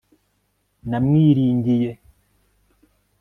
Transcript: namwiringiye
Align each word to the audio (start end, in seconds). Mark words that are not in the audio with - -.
namwiringiye 0.89 1.91